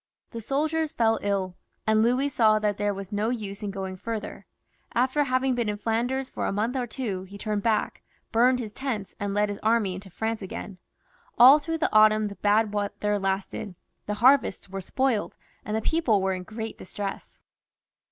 The 0.31 0.41
soldiers 0.41 0.91
fell 0.93 1.19
ill, 1.21 1.55
and 1.85 2.01
Louis 2.01 2.27
saw 2.29 2.57
that 2.57 2.77
there 2.77 2.91
was 2.91 3.11
no 3.11 3.29
use 3.29 3.61
in 3.61 3.69
going 3.69 3.97
farther. 3.97 4.47
After 4.95 5.23
having 5.25 5.53
been 5.53 5.69
in 5.69 5.77
Flanders 5.77 6.27
for 6.27 6.47
a 6.47 6.51
month 6.51 6.75
or 6.75 6.87
two, 6.87 7.21
he 7.25 7.37
turned 7.37 7.61
back, 7.61 8.01
burnt 8.31 8.57
his 8.59 8.71
tents, 8.71 9.13
and 9.19 9.35
led 9.35 9.47
his 9.49 9.59
army 9.61 9.93
into 9.93 10.09
France 10.09 10.41
again. 10.41 10.79
All 11.37 11.59
through 11.59 11.77
the 11.77 11.93
autumn 11.95 12.29
the 12.29 12.35
bad 12.37 12.73
weather 12.73 13.19
lasted; 13.19 13.75
the 14.07 14.15
harvests 14.15 14.69
were 14.69 14.81
spoiled, 14.81 15.35
and 15.63 15.77
the 15.77 15.81
people 15.83 16.19
were 16.19 16.33
in 16.33 16.41
great 16.41 16.79
distress. 16.79 17.39